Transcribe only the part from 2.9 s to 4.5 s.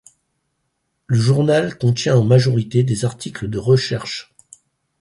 articles de recherche.